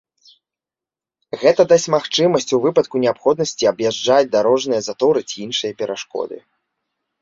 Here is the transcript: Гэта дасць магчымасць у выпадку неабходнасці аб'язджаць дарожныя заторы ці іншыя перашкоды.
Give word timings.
Гэта 1.41 1.61
дасць 1.73 1.85
магчымасць 1.97 2.51
у 2.59 2.61
выпадку 2.65 2.95
неабходнасці 3.05 3.71
аб'язджаць 3.75 4.29
дарожныя 4.35 4.81
заторы 4.93 5.19
ці 5.31 5.37
іншыя 5.49 5.71
перашкоды. 5.83 6.37